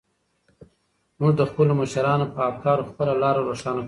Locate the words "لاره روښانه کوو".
3.23-3.79